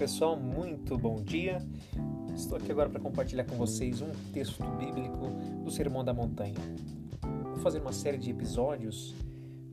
pessoal, 0.00 0.34
muito 0.34 0.96
bom 0.96 1.22
dia. 1.22 1.58
Estou 2.34 2.56
aqui 2.56 2.72
agora 2.72 2.88
para 2.88 2.98
compartilhar 2.98 3.44
com 3.44 3.54
vocês 3.56 4.00
um 4.00 4.08
texto 4.32 4.64
bíblico 4.78 5.28
do 5.62 5.70
Sermão 5.70 6.02
da 6.02 6.14
Montanha. 6.14 6.54
Vou 7.44 7.56
fazer 7.56 7.82
uma 7.82 7.92
série 7.92 8.16
de 8.16 8.30
episódios 8.30 9.14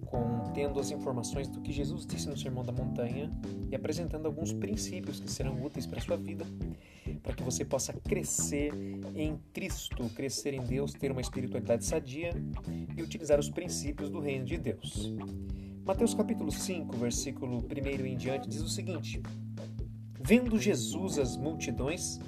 contendo 0.06 0.82
as 0.82 0.92
informações 0.92 1.48
do 1.48 1.62
que 1.62 1.72
Jesus 1.72 2.06
disse 2.06 2.28
no 2.28 2.38
Sermão 2.38 2.66
da 2.66 2.74
Montanha 2.74 3.32
e 3.72 3.74
apresentando 3.74 4.26
alguns 4.26 4.52
princípios 4.52 5.22
que 5.22 5.32
serão 5.32 5.64
úteis 5.64 5.86
para 5.86 6.00
a 6.00 6.02
sua 6.02 6.18
vida, 6.18 6.44
para 7.24 7.34
que 7.34 7.42
você 7.42 7.64
possa 7.64 7.94
crescer 7.94 8.74
em 9.16 9.40
Cristo, 9.54 10.10
crescer 10.14 10.54
em 10.54 10.62
Deus, 10.62 10.92
ter 10.92 11.10
uma 11.10 11.22
espiritualidade 11.22 11.86
sadia 11.86 12.32
e 12.98 13.02
utilizar 13.02 13.40
os 13.40 13.50
princípios 13.50 14.10
do 14.10 14.20
reino 14.20 14.44
de 14.44 14.58
Deus. 14.58 15.14
Mateus 15.86 16.14
capítulo 16.14 16.52
5, 16.52 16.98
versículo 16.98 17.60
1 17.60 18.06
em 18.06 18.18
diante 18.18 18.50
diz 18.50 18.60
o 18.60 18.68
seguinte: 18.68 19.22
Vendo 20.28 20.60
Jesus 20.60 21.18
as 21.18 21.38
multidões, 21.38 22.20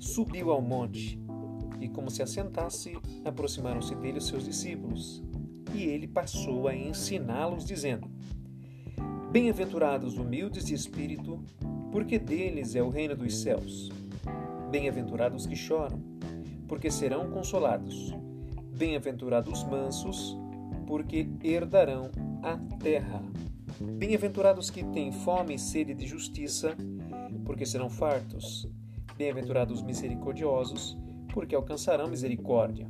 subiu 0.00 0.50
ao 0.50 0.60
monte, 0.60 1.16
e 1.80 1.88
como 1.88 2.10
se 2.10 2.20
assentasse, 2.20 2.98
aproximaram-se 3.24 3.94
dele 3.94 4.18
os 4.18 4.26
seus 4.26 4.44
discípulos, 4.44 5.22
e 5.72 5.84
ele 5.84 6.08
passou 6.08 6.66
a 6.66 6.74
ensiná-los, 6.74 7.64
dizendo: 7.64 8.10
Bem-aventurados 9.30 10.18
humildes 10.18 10.64
de 10.64 10.74
espírito, 10.74 11.38
porque 11.92 12.18
deles 12.18 12.74
é 12.74 12.82
o 12.82 12.90
reino 12.90 13.14
dos 13.14 13.36
céus. 13.36 13.90
Bem-aventurados 14.72 15.46
que 15.46 15.54
choram, 15.54 16.00
porque 16.66 16.90
serão 16.90 17.30
consolados. 17.30 18.12
Bem-aventurados 18.76 19.62
mansos, 19.62 20.36
porque 20.84 21.28
herdarão 21.44 22.10
a 22.42 22.58
terra. 22.80 23.22
Bem-aventurados 23.80 24.68
que 24.68 24.82
têm 24.82 25.12
fome 25.12 25.54
e 25.54 25.58
sede 25.60 25.94
de 25.94 26.08
justiça, 26.08 26.76
porque 27.44 27.66
serão 27.66 27.88
fartos. 27.88 28.68
Bem-aventurados 29.16 29.82
misericordiosos, 29.82 30.96
porque 31.32 31.54
alcançarão 31.54 32.08
misericórdia. 32.08 32.88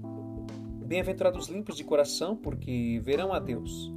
Bem-aventurados 0.84 1.48
limpos 1.48 1.76
de 1.76 1.84
coração, 1.84 2.36
porque 2.36 3.00
verão 3.02 3.32
a 3.32 3.38
Deus. 3.38 3.92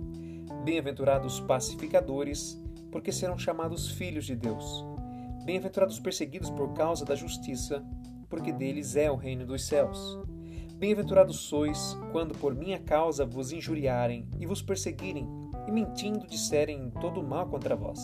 Bem-aventurados 0.63 1.39
pacificadores, 1.39 2.61
porque 2.91 3.11
serão 3.11 3.37
chamados 3.37 3.91
filhos 3.91 4.25
de 4.25 4.35
Deus. 4.35 4.85
Bem-aventurados 5.45 5.99
perseguidos 5.99 6.49
por 6.49 6.73
causa 6.73 7.05
da 7.05 7.15
justiça, 7.15 7.83
porque 8.29 8.51
deles 8.51 8.95
é 8.95 9.09
o 9.09 9.15
reino 9.15 9.45
dos 9.45 9.65
céus. 9.65 10.19
Bem-aventurados 10.75 11.39
sois 11.41 11.97
quando 12.11 12.33
por 12.37 12.55
minha 12.55 12.79
causa 12.79 13.25
vos 13.25 13.51
injuriarem 13.51 14.27
e 14.39 14.45
vos 14.45 14.61
perseguirem 14.61 15.27
e 15.67 15.71
mentindo 15.71 16.25
disserem 16.25 16.89
todo 17.01 17.21
mal 17.21 17.47
contra 17.47 17.75
vós. 17.75 17.99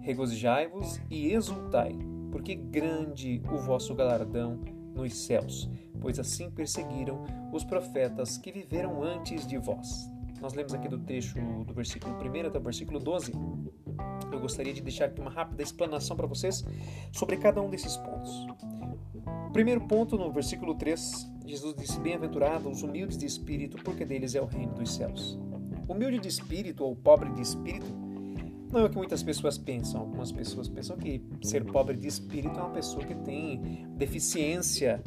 Regozijai-vos 0.00 1.00
e 1.10 1.32
exultai, 1.32 1.96
porque 2.32 2.54
grande 2.54 3.42
o 3.52 3.58
vosso 3.58 3.94
galardão 3.94 4.58
nos 4.94 5.14
céus, 5.14 5.68
pois 6.00 6.18
assim 6.18 6.50
perseguiram 6.50 7.24
os 7.52 7.64
profetas 7.64 8.38
que 8.38 8.50
viveram 8.50 9.02
antes 9.02 9.46
de 9.46 9.58
vós. 9.58 10.10
Nós 10.40 10.54
lemos 10.54 10.72
aqui 10.72 10.88
do 10.88 10.98
trecho 10.98 11.38
do 11.66 11.74
versículo 11.74 12.14
1 12.14 12.46
até 12.46 12.58
o 12.58 12.62
versículo 12.62 12.98
12. 12.98 13.32
Eu 14.32 14.40
gostaria 14.40 14.72
de 14.72 14.80
deixar 14.80 15.06
aqui 15.06 15.20
uma 15.20 15.30
rápida 15.30 15.62
explanação 15.62 16.16
para 16.16 16.26
vocês 16.26 16.64
sobre 17.12 17.36
cada 17.36 17.60
um 17.60 17.68
desses 17.68 17.96
pontos. 17.98 18.46
Primeiro 19.52 19.82
ponto, 19.82 20.16
no 20.16 20.32
versículo 20.32 20.74
3, 20.74 21.30
Jesus 21.44 21.74
disse: 21.76 22.00
Bem-aventurados 22.00 22.78
os 22.78 22.82
humildes 22.82 23.18
de 23.18 23.26
espírito, 23.26 23.76
porque 23.82 24.06
deles 24.06 24.34
é 24.34 24.40
o 24.40 24.46
reino 24.46 24.72
dos 24.72 24.94
céus. 24.94 25.38
Humilde 25.86 26.20
de 26.20 26.28
espírito 26.28 26.84
ou 26.84 26.96
pobre 26.96 27.30
de 27.32 27.42
espírito 27.42 28.09
não 28.72 28.80
é 28.80 28.84
o 28.84 28.90
que 28.90 28.96
muitas 28.96 29.22
pessoas 29.22 29.58
pensam. 29.58 30.00
Algumas 30.00 30.30
pessoas 30.30 30.68
pensam 30.68 30.96
que 30.96 31.22
ser 31.42 31.64
pobre 31.64 31.96
de 31.96 32.06
espírito 32.06 32.58
é 32.58 32.62
uma 32.62 32.70
pessoa 32.70 33.04
que 33.04 33.14
tem 33.14 33.86
deficiência 33.96 35.02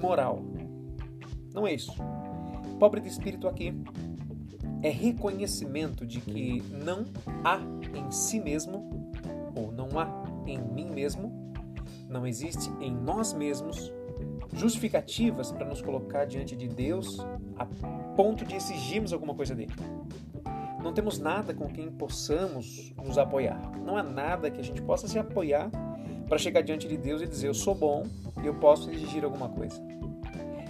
moral. 0.00 0.42
Não 1.54 1.66
é 1.66 1.74
isso. 1.74 1.92
Pobre 2.78 3.00
de 3.00 3.08
espírito 3.08 3.46
aqui 3.48 3.74
é 4.82 4.90
reconhecimento 4.90 6.06
de 6.06 6.20
que 6.20 6.62
não 6.70 7.04
há 7.44 7.60
em 7.96 8.10
si 8.10 8.38
mesmo, 8.38 9.12
ou 9.56 9.72
não 9.72 9.98
há 9.98 10.24
em 10.46 10.58
mim 10.58 10.88
mesmo, 10.90 11.52
não 12.08 12.26
existe 12.26 12.70
em 12.80 12.94
nós 12.94 13.32
mesmos 13.32 13.92
justificativas 14.54 15.52
para 15.52 15.66
nos 15.66 15.82
colocar 15.82 16.24
diante 16.24 16.56
de 16.56 16.68
Deus 16.68 17.18
a 17.56 17.66
ponto 18.16 18.44
de 18.44 18.54
exigirmos 18.54 19.12
alguma 19.12 19.34
coisa 19.34 19.54
dele. 19.54 19.72
Não 20.88 20.94
temos 20.94 21.18
nada 21.18 21.52
com 21.52 21.68
quem 21.68 21.90
possamos 21.90 22.94
nos 22.96 23.18
apoiar. 23.18 23.60
Não 23.84 23.94
há 23.94 24.02
nada 24.02 24.50
que 24.50 24.58
a 24.58 24.64
gente 24.64 24.80
possa 24.80 25.06
se 25.06 25.18
apoiar 25.18 25.70
para 26.26 26.38
chegar 26.38 26.62
diante 26.62 26.88
de 26.88 26.96
Deus 26.96 27.20
e 27.20 27.26
dizer: 27.26 27.48
Eu 27.48 27.52
sou 27.52 27.74
bom 27.74 28.06
e 28.42 28.46
eu 28.46 28.54
posso 28.54 28.90
exigir 28.90 29.22
alguma 29.22 29.50
coisa. 29.50 29.78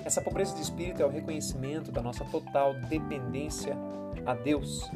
Essa 0.04 0.20
pobreza 0.20 0.56
de 0.56 0.62
espírito 0.62 1.00
é 1.00 1.06
o 1.06 1.08
reconhecimento 1.08 1.92
da 1.92 2.02
nossa 2.02 2.24
total 2.24 2.74
dependência 2.88 3.76
a 4.26 4.34
Deus. 4.34 4.90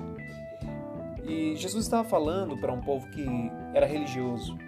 E 1.22 1.54
Jesus 1.54 1.84
estava 1.84 2.02
falando 2.02 2.58
para 2.58 2.72
um 2.72 2.80
povo 2.80 3.08
que 3.10 3.24
era 3.72 3.86
religioso. 3.86 4.58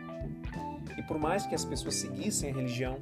E 0.97 1.03
por 1.03 1.19
mais 1.19 1.45
que 1.45 1.57
as 1.57 1.65
pessoas 1.65 1.97
seguissem 1.97 2.53
a 2.53 2.55
religião, 2.55 2.99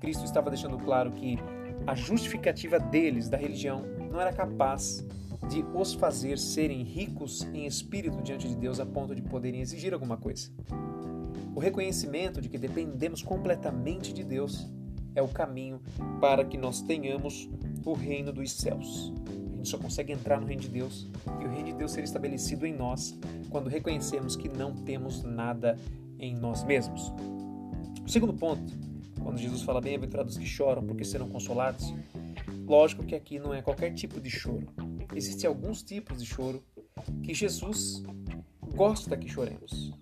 Cristo 0.00 0.26
estava 0.26 0.50
deixando 0.50 0.76
claro 0.76 1.12
que 1.12 1.38
a 1.86 1.94
justificativa 1.94 2.78
deles, 2.78 3.30
da 3.30 3.38
religião, 3.38 3.86
não 4.12 4.20
era 4.20 4.34
capaz 4.34 5.02
de 5.48 5.64
os 5.74 5.94
fazer 5.94 6.38
serem 6.38 6.82
ricos 6.82 7.42
em 7.52 7.66
espírito 7.66 8.22
diante 8.22 8.48
de 8.48 8.56
Deus 8.56 8.80
a 8.80 8.86
ponto 8.86 9.14
de 9.14 9.22
poderem 9.22 9.60
exigir 9.60 9.92
alguma 9.92 10.16
coisa. 10.16 10.50
O 11.54 11.60
reconhecimento 11.60 12.40
de 12.40 12.48
que 12.48 12.58
dependemos 12.58 13.22
completamente 13.22 14.12
de 14.12 14.24
Deus 14.24 14.68
é 15.14 15.22
o 15.22 15.28
caminho 15.28 15.80
para 16.20 16.44
que 16.44 16.58
nós 16.58 16.82
tenhamos 16.82 17.48
o 17.84 17.92
reino 17.92 18.32
dos 18.32 18.52
céus. 18.52 19.12
A 19.52 19.56
gente 19.56 19.68
só 19.68 19.78
consegue 19.78 20.12
entrar 20.12 20.40
no 20.40 20.46
reino 20.46 20.62
de 20.62 20.68
Deus 20.68 21.08
e 21.40 21.44
o 21.44 21.48
reino 21.48 21.66
de 21.66 21.74
Deus 21.74 21.92
ser 21.92 22.02
estabelecido 22.02 22.66
em 22.66 22.74
nós 22.74 23.16
quando 23.50 23.68
reconhecemos 23.68 24.34
que 24.34 24.48
não 24.48 24.74
temos 24.74 25.22
nada 25.22 25.78
em 26.18 26.34
nós 26.34 26.64
mesmos. 26.64 27.12
O 28.04 28.08
segundo 28.08 28.34
ponto 28.34 28.62
quando 29.24 29.38
Jesus 29.38 29.62
fala 29.62 29.80
bem-aventurados 29.80 30.36
que 30.36 30.44
choram 30.44 30.84
porque 30.84 31.02
serão 31.02 31.26
consolados, 31.28 31.94
lógico 32.66 33.04
que 33.04 33.14
aqui 33.14 33.38
não 33.38 33.54
é 33.54 33.62
qualquer 33.62 33.94
tipo 33.94 34.20
de 34.20 34.28
choro. 34.28 34.68
Existem 35.14 35.48
alguns 35.48 35.82
tipos 35.82 36.18
de 36.18 36.26
choro 36.26 36.62
que 37.22 37.32
Jesus 37.32 38.02
gosta 38.74 39.16
que 39.16 39.28
choremos, 39.28 39.92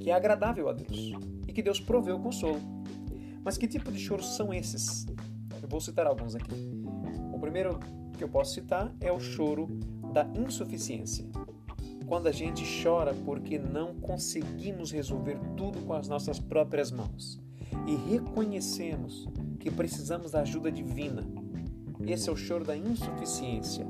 que 0.00 0.10
é 0.10 0.14
agradável 0.14 0.68
a 0.68 0.72
Deus 0.72 1.12
e 1.46 1.52
que 1.52 1.62
Deus 1.62 1.80
proveu 1.80 2.16
o 2.16 2.22
consolo. 2.22 2.60
Mas 3.42 3.56
que 3.56 3.66
tipo 3.66 3.90
de 3.90 3.98
choros 3.98 4.36
são 4.36 4.52
esses? 4.52 5.06
Eu 5.62 5.68
vou 5.68 5.80
citar 5.80 6.06
alguns 6.06 6.34
aqui. 6.34 6.52
O 7.32 7.38
primeiro 7.38 7.78
que 8.16 8.22
eu 8.22 8.28
posso 8.28 8.54
citar 8.54 8.94
é 9.00 9.10
o 9.10 9.20
choro 9.20 9.66
da 10.12 10.24
insuficiência. 10.34 11.24
Quando 12.06 12.26
a 12.26 12.32
gente 12.32 12.64
chora 12.82 13.14
porque 13.14 13.58
não 13.58 13.94
conseguimos 13.94 14.90
resolver 14.90 15.38
tudo 15.56 15.80
com 15.86 15.92
as 15.92 16.08
nossas 16.08 16.38
próprias 16.38 16.90
mãos 16.90 17.40
e 17.86 17.94
reconhecemos 18.10 19.26
que 19.58 19.70
precisamos 19.70 20.32
da 20.32 20.40
ajuda 20.40 20.70
divina. 20.70 21.24
Esse 22.06 22.28
é 22.28 22.32
o 22.32 22.36
choro 22.36 22.64
da 22.64 22.76
insuficiência, 22.76 23.86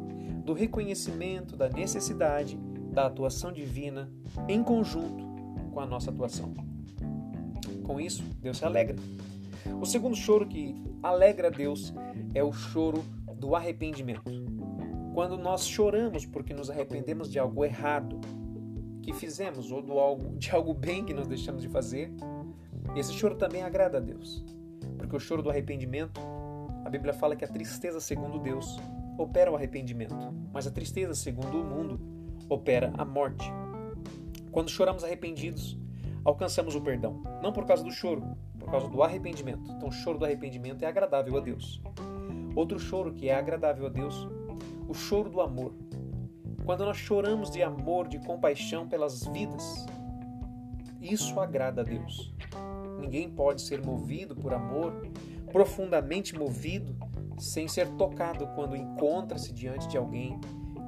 do 0.49 0.55
reconhecimento 0.55 1.55
da 1.55 1.69
necessidade 1.69 2.57
da 2.91 3.05
atuação 3.05 3.53
divina 3.53 4.11
em 4.49 4.65
conjunto 4.65 5.23
com 5.71 5.79
a 5.79 5.85
nossa 5.85 6.11
atuação. 6.11 6.55
Com 7.85 8.01
isso, 8.01 8.23
Deus 8.41 8.57
se 8.57 8.65
alegra. 8.65 8.97
O 9.79 9.85
segundo 9.85 10.17
choro 10.17 10.47
que 10.47 10.75
alegra 11.03 11.51
Deus 11.51 11.93
é 12.35 12.43
o 12.43 12.51
choro 12.51 13.05
do 13.37 13.55
arrependimento. 13.55 14.23
Quando 15.13 15.37
nós 15.37 15.67
choramos 15.67 16.25
porque 16.25 16.55
nos 16.55 16.71
arrependemos 16.71 17.31
de 17.31 17.39
algo 17.39 17.63
errado 17.63 18.19
que 19.03 19.13
fizemos 19.13 19.71
ou 19.71 19.83
do 19.83 19.99
algo, 19.99 20.35
de 20.41 20.51
algo 20.51 20.73
bem 20.73 21.05
que 21.05 21.13
nós 21.13 21.29
deixamos 21.29 21.61
de 21.61 21.69
fazer, 21.69 22.11
esse 22.97 23.13
choro 23.13 23.35
também 23.35 23.63
agrada 23.63 23.99
a 23.99 24.01
Deus, 24.01 24.43
porque 24.97 25.15
o 25.15 25.21
choro 25.21 25.43
do 25.43 25.51
arrependimento, 25.51 26.19
a 26.87 26.89
Bíblia 26.89 27.13
fala 27.13 27.37
que 27.37 27.45
a 27.45 27.49
tristeza 27.49 28.01
segundo 28.01 28.39
Deus 28.39 28.79
opera 29.19 29.51
o 29.51 29.57
arrependimento, 29.57 30.15
mas 30.53 30.67
a 30.67 30.71
tristeza 30.71 31.15
segundo 31.15 31.61
o 31.61 31.65
mundo 31.65 32.01
opera 32.49 32.93
a 32.97 33.05
morte. 33.05 33.53
Quando 34.53 34.71
choramos 34.71 35.05
arrependidos, 35.05 35.77
alcançamos 36.25 36.75
o 36.75 36.81
perdão, 36.81 37.23
não 37.43 37.53
por 37.53 37.67
causa 37.67 37.83
do 37.83 37.91
choro, 37.91 38.23
por 38.59 38.71
causa 38.71 38.89
do 38.89 39.03
arrependimento. 39.03 39.71
Então, 39.73 39.89
o 39.89 39.93
choro 39.93 40.19
do 40.19 40.25
arrependimento 40.25 40.83
é 40.83 40.87
agradável 40.87 41.37
a 41.37 41.41
Deus. 41.41 41.83
Outro 42.55 42.79
choro 42.79 43.13
que 43.13 43.29
é 43.29 43.35
agradável 43.35 43.87
a 43.87 43.89
Deus, 43.89 44.27
o 44.89 44.95
choro 44.95 45.29
do 45.29 45.41
amor. 45.41 45.75
Quando 46.65 46.85
nós 46.85 46.97
choramos 46.97 47.51
de 47.51 47.63
amor, 47.63 48.09
de 48.09 48.19
compaixão 48.19 48.89
pelas 48.89 49.25
vidas, 49.27 49.87
isso 51.01 51.41
agrada 51.41 51.81
a 51.81 51.85
Deus. 51.85 52.35
Ninguém 53.01 53.31
pode 53.31 53.63
ser 53.63 53.85
movido 53.85 54.35
por 54.35 54.53
amor, 54.53 55.09
profundamente 55.53 56.37
movido, 56.37 56.97
sem 57.39 57.69
ser 57.69 57.89
tocado 57.97 58.47
quando 58.55 58.77
encontra-se 58.77 59.53
diante 59.53 59.89
de 59.89 59.97
alguém 59.97 60.39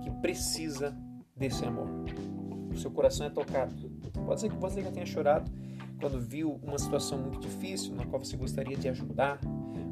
que 0.03 0.11
precisa 0.11 0.97
desse 1.37 1.65
amor. 1.65 1.89
O 2.73 2.77
seu 2.77 2.91
coração 2.91 3.27
é 3.27 3.31
tocado. 3.31 3.75
Pode 4.25 4.41
ser 4.41 4.51
que 4.51 4.57
você 4.57 4.83
já 4.83 4.91
tenha 4.91 5.07
chorado 5.07 5.51
quando 6.01 6.19
viu 6.19 6.59
uma 6.63 6.79
situação 6.79 7.19
muito 7.19 7.41
difícil 7.41 7.95
na 7.95 8.07
qual 8.07 8.25
você 8.25 8.37
gostaria 8.37 8.77
de 8.77 8.89
ajudar, 8.89 9.39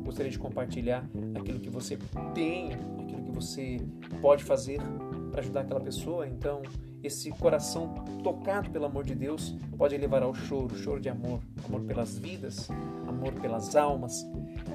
gostaria 0.05 0.31
de 0.31 0.39
compartilhar 0.39 1.05
aquilo 1.35 1.61
que 1.61 1.69
você 1.69 1.99
tem, 2.35 2.73
aquilo 2.73 3.23
que 3.25 3.31
você 3.31 3.79
pode 4.21 4.43
fazer 4.43 4.81
para 5.31 5.41
ajudar 5.41 5.61
aquela 5.61 5.81
pessoa. 5.81 6.27
Então, 6.27 6.63
esse 7.03 7.31
coração 7.31 7.95
tocado 8.23 8.71
pelo 8.71 8.87
amor 8.87 9.05
de 9.05 9.15
Deus 9.15 9.55
pode 9.77 9.97
levar 9.97 10.23
ao 10.23 10.35
choro, 10.35 10.77
choro 10.77 11.01
de 11.01 11.09
amor, 11.09 11.41
amor 11.65 11.83
pelas 11.83 12.19
vidas, 12.19 12.69
amor 13.07 13.33
pelas 13.35 13.77
almas, 13.77 14.27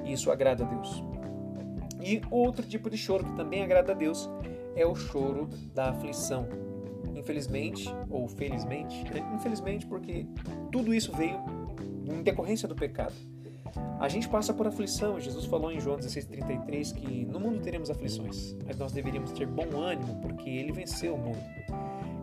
e 0.05 0.13
isso 0.13 0.31
agrada 0.31 0.63
a 0.63 0.67
Deus. 0.67 1.12
E 2.03 2.21
outro 2.29 2.65
tipo 2.67 2.89
de 2.89 2.97
choro 2.97 3.23
que 3.23 3.33
também 3.33 3.63
agrada 3.63 3.93
a 3.93 3.95
Deus 3.95 4.29
é 4.75 4.85
o 4.85 4.93
choro 4.93 5.47
da 5.73 5.89
aflição. 5.91 6.47
Infelizmente, 7.15 7.87
ou 8.09 8.27
felizmente, 8.27 9.03
né? 9.13 9.25
infelizmente, 9.33 9.85
porque 9.85 10.25
tudo 10.71 10.93
isso 10.93 11.11
veio 11.13 11.39
em 12.05 12.21
decorrência 12.21 12.67
do 12.67 12.75
pecado. 12.75 13.13
A 13.99 14.09
gente 14.09 14.27
passa 14.27 14.53
por 14.53 14.67
aflição. 14.67 15.19
Jesus 15.19 15.45
falou 15.45 15.71
em 15.71 15.79
João 15.79 15.97
16,33 15.97 16.93
que 16.93 17.25
no 17.25 17.39
mundo 17.39 17.61
teremos 17.61 17.89
aflições, 17.89 18.55
mas 18.65 18.77
nós 18.77 18.91
deveríamos 18.91 19.31
ter 19.31 19.47
bom 19.47 19.79
ânimo 19.79 20.19
porque 20.21 20.49
ele 20.49 20.73
venceu 20.73 21.15
o 21.15 21.17
mundo. 21.17 21.39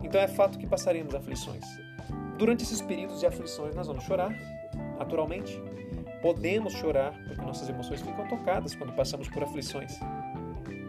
Então 0.03 0.21
é 0.21 0.27
fato 0.27 0.59
que 0.59 0.67
passaremos 0.67 1.15
aflições. 1.15 1.65
Durante 2.37 2.63
esses 2.63 2.81
períodos 2.81 3.19
de 3.19 3.25
aflições, 3.25 3.75
nós 3.75 3.87
vamos 3.87 4.03
chorar, 4.03 4.31
naturalmente. 4.97 5.59
Podemos 6.21 6.73
chorar 6.73 7.13
porque 7.25 7.41
nossas 7.41 7.67
emoções 7.67 8.01
ficam 8.01 8.27
tocadas 8.27 8.75
quando 8.75 8.93
passamos 8.93 9.27
por 9.27 9.43
aflições. 9.43 9.99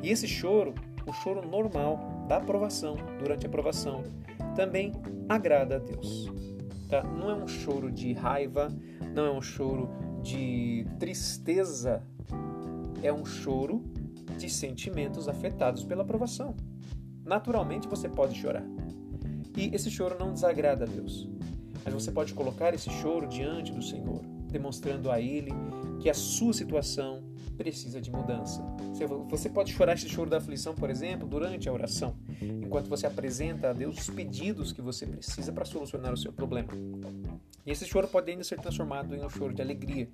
E 0.03 0.11
esse 0.11 0.29
choro, 0.29 0.75
o 1.07 1.13
choro 1.13 1.47
normal 1.47 2.27
da 2.29 2.37
aprovação, 2.37 2.97
durante 3.19 3.47
a 3.47 3.49
aprovação, 3.49 4.03
também 4.55 4.93
agrada 5.29 5.77
a 5.77 5.79
Deus. 5.79 6.31
Tá? 6.89 7.03
Não 7.03 7.31
é 7.31 7.35
um 7.35 7.49
choro 7.49 7.91
de 7.91 8.13
raiva, 8.13 8.69
não 9.15 9.27
é 9.27 9.31
um 9.31 9.41
choro 9.41 9.89
de 10.23 10.87
tristeza, 10.99 12.03
é 13.03 13.13
um 13.13 13.25
choro 13.25 13.83
de 14.37 14.51
sentimentos 14.51 15.29
afetados 15.29 15.85
pela 15.85 16.03
aprovação. 16.03 16.55
Naturalmente 17.25 17.89
você 17.89 18.09
pode 18.09 18.39
chorar. 18.39 18.65
E 19.57 19.75
esse 19.75 19.91
choro 19.91 20.17
não 20.19 20.33
desagrada 20.33 20.85
a 20.85 20.89
Deus. 20.89 21.29
Mas 21.85 21.95
você 21.95 22.11
pode 22.11 22.35
colocar 22.35 22.75
esse 22.75 22.91
choro 22.91 23.27
diante 23.27 23.73
do 23.73 23.83
Senhor, 23.83 24.21
demonstrando 24.53 25.11
a 25.11 25.21
Ele 25.21 25.51
que 26.01 26.09
a 26.09 26.15
sua 26.15 26.53
situação 26.53 27.25
precisa 27.57 28.01
de 28.01 28.11
mudança. 28.11 28.63
Você 29.29 29.49
pode 29.49 29.73
chorar 29.73 29.95
esse 29.95 30.09
choro 30.09 30.29
da 30.31 30.39
aflição, 30.39 30.75
por 30.75 30.91
exemplo, 30.91 31.29
durante 31.29 31.69
a 31.69 31.73
oração, 31.73 32.17
enquanto 32.41 32.89
você 32.89 33.07
apresenta 33.07 33.71
a 33.71 33.73
Deus 33.73 33.99
os 33.99 34.11
pedidos 34.11 34.73
que 34.73 34.81
você 34.81 35.07
precisa 35.07 35.53
para 35.53 35.65
solucionar 35.65 36.13
o 36.13 36.17
seu 36.17 36.33
problema. 36.33 36.73
E 37.65 37.71
esse 37.71 37.87
choro 37.87 38.09
pode 38.09 38.31
ainda 38.31 38.43
ser 38.43 38.59
transformado 38.59 39.15
em 39.15 39.25
um 39.25 39.29
choro 39.29 39.55
de 39.55 39.63
alegria. 39.63 40.09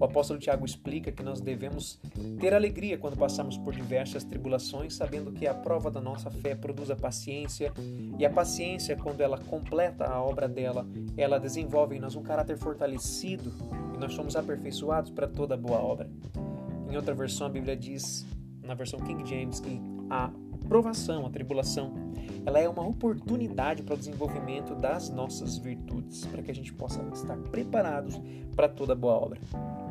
O 0.00 0.04
apóstolo 0.04 0.38
Tiago 0.38 0.64
explica 0.64 1.12
que 1.12 1.22
nós 1.22 1.40
devemos 1.40 2.00
ter 2.40 2.52
alegria 2.52 2.98
quando 2.98 3.16
passamos 3.16 3.56
por 3.56 3.72
diversas 3.72 4.24
tribulações, 4.24 4.94
sabendo 4.94 5.32
que 5.32 5.46
a 5.46 5.54
prova 5.54 5.90
da 5.90 6.00
nossa 6.00 6.30
fé 6.30 6.54
produz 6.54 6.90
a 6.90 6.96
paciência, 6.96 7.72
e 8.18 8.26
a 8.26 8.30
paciência, 8.30 8.96
quando 8.96 9.20
ela 9.20 9.38
completa 9.38 10.06
a 10.06 10.20
obra 10.20 10.48
dela, 10.48 10.86
ela 11.16 11.38
desenvolve 11.38 11.96
em 11.96 12.00
nós 12.00 12.16
um 12.16 12.22
caráter 12.22 12.56
fortalecido 12.58 13.52
e 13.94 13.98
nós 13.98 14.12
somos 14.12 14.34
aperfeiçoados 14.34 15.10
para 15.10 15.28
toda 15.28 15.56
boa 15.56 15.78
obra. 15.78 16.10
Em 16.90 16.96
outra 16.96 17.14
versão, 17.14 17.46
a 17.46 17.50
Bíblia 17.50 17.76
diz, 17.76 18.26
na 18.60 18.74
versão 18.74 19.00
King 19.00 19.28
James, 19.28 19.60
que 19.60 19.80
a 20.10 20.30
provação, 20.72 21.26
a 21.26 21.28
tribulação, 21.28 21.92
ela 22.46 22.58
é 22.58 22.66
uma 22.66 22.82
oportunidade 22.82 23.82
para 23.82 23.94
o 23.94 23.98
desenvolvimento 23.98 24.74
das 24.74 25.10
nossas 25.10 25.58
virtudes, 25.58 26.24
para 26.24 26.40
que 26.40 26.50
a 26.50 26.54
gente 26.54 26.72
possa 26.72 27.06
estar 27.12 27.36
preparados 27.50 28.18
para 28.56 28.70
toda 28.70 28.94
boa 28.94 29.12
obra. 29.12 29.38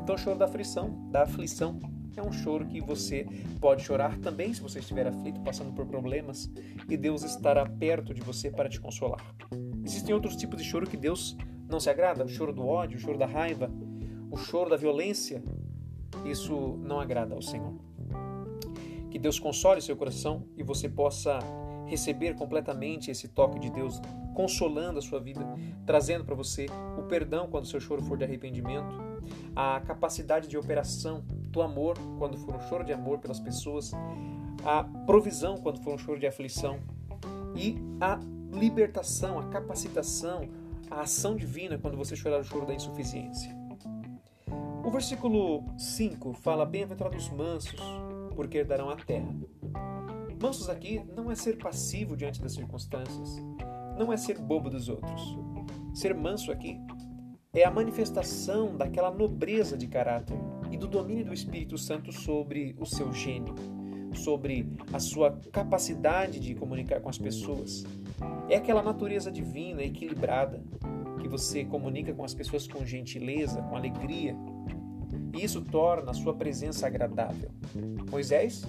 Então, 0.01 0.15
o 0.15 0.17
choro 0.17 0.39
da 0.39 0.45
aflição, 0.45 1.07
da 1.11 1.21
aflição, 1.21 1.79
é 2.17 2.23
um 2.23 2.31
choro 2.31 2.65
que 2.65 2.81
você 2.81 3.27
pode 3.59 3.83
chorar 3.83 4.17
também 4.21 4.55
se 4.55 4.59
você 4.59 4.79
estiver 4.79 5.05
aflito, 5.05 5.39
passando 5.41 5.71
por 5.71 5.85
problemas, 5.85 6.49
e 6.89 6.97
Deus 6.97 7.21
estará 7.21 7.63
perto 7.63 8.11
de 8.11 8.21
você 8.21 8.49
para 8.49 8.67
te 8.67 8.81
consolar. 8.81 9.23
Existem 9.85 10.15
outros 10.15 10.35
tipos 10.35 10.59
de 10.59 10.67
choro 10.67 10.89
que 10.89 10.97
Deus 10.97 11.37
não 11.69 11.79
se 11.79 11.91
agrada: 11.91 12.25
o 12.25 12.27
choro 12.27 12.51
do 12.51 12.65
ódio, 12.65 12.97
o 12.97 12.99
choro 12.99 13.19
da 13.19 13.27
raiva, 13.27 13.71
o 14.31 14.35
choro 14.35 14.71
da 14.71 14.77
violência. 14.77 15.43
Isso 16.25 16.79
não 16.81 16.99
agrada 16.99 17.35
ao 17.35 17.41
Senhor. 17.41 17.90
Que 19.11 19.19
Deus 19.19 19.37
console 19.37 19.81
seu 19.81 19.95
coração 19.95 20.45
e 20.57 20.63
você 20.63 20.89
possa 20.89 21.37
receber 21.85 22.35
completamente 22.35 23.11
esse 23.11 23.27
toque 23.27 23.59
de 23.59 23.69
Deus, 23.69 24.01
consolando 24.33 24.99
a 24.99 25.01
sua 25.01 25.19
vida, 25.19 25.45
trazendo 25.85 26.23
para 26.23 26.33
você 26.33 26.67
o 26.97 27.03
perdão 27.03 27.47
quando 27.49 27.67
seu 27.67 27.81
choro 27.81 28.01
for 28.01 28.17
de 28.17 28.23
arrependimento, 28.23 28.95
a 29.53 29.81
capacidade 29.81 30.47
de 30.47 30.57
operação 30.57 31.25
do 31.27 31.61
amor 31.61 31.97
quando 32.17 32.37
for 32.37 32.55
um 32.55 32.61
choro 32.61 32.85
de 32.85 32.93
amor 32.93 33.19
pelas 33.19 33.41
pessoas, 33.41 33.91
a 34.63 34.85
provisão 35.05 35.57
quando 35.57 35.83
for 35.83 35.93
um 35.93 35.97
choro 35.97 36.17
de 36.17 36.25
aflição 36.25 36.79
e 37.55 37.75
a 37.99 38.17
libertação, 38.57 39.37
a 39.37 39.47
capacitação, 39.47 40.47
a 40.89 41.01
ação 41.01 41.35
divina 41.35 41.77
quando 41.77 41.97
você 41.97 42.15
chorar 42.15 42.39
o 42.39 42.43
choro 42.43 42.65
da 42.65 42.73
insuficiência. 42.73 43.53
O 44.83 44.89
versículo 44.89 45.63
5 45.77 46.33
fala: 46.33 46.65
Bem-aventurados 46.65 47.29
mansos, 47.29 47.79
porque 48.31 48.59
herdarão 48.59 48.89
a 48.89 48.95
terra. 48.95 49.33
Mansos 50.41 50.69
aqui 50.69 51.03
não 51.15 51.29
é 51.29 51.35
ser 51.35 51.57
passivo 51.57 52.17
diante 52.17 52.41
das 52.41 52.53
circunstâncias, 52.53 53.37
não 53.97 54.11
é 54.11 54.17
ser 54.17 54.39
bobo 54.39 54.69
dos 54.69 54.89
outros. 54.89 55.37
Ser 55.93 56.15
manso 56.15 56.51
aqui 56.51 56.79
é 57.53 57.63
a 57.63 57.71
manifestação 57.71 58.75
daquela 58.75 59.11
nobreza 59.11 59.77
de 59.77 59.87
caráter 59.87 60.37
e 60.71 60.77
do 60.77 60.87
domínio 60.87 61.25
do 61.25 61.33
Espírito 61.33 61.77
Santo 61.77 62.11
sobre 62.11 62.75
o 62.79 62.85
seu 62.85 63.11
gênio, 63.13 63.53
sobre 64.15 64.67
a 64.91 64.99
sua 64.99 65.37
capacidade 65.51 66.39
de 66.39 66.55
comunicar 66.55 67.01
com 67.01 67.09
as 67.09 67.17
pessoas. 67.17 67.83
É 68.49 68.55
aquela 68.55 68.81
natureza 68.81 69.31
divina, 69.31 69.83
equilibrada, 69.83 70.63
que 71.21 71.27
você 71.27 71.63
comunica 71.65 72.13
com 72.13 72.23
as 72.23 72.33
pessoas 72.33 72.67
com 72.67 72.85
gentileza, 72.85 73.61
com 73.63 73.75
alegria, 73.75 74.35
e 75.33 75.43
isso 75.43 75.61
torna 75.61 76.11
a 76.11 76.13
sua 76.13 76.33
presença 76.33 76.87
agradável. 76.87 77.49
Moisés, 78.09 78.63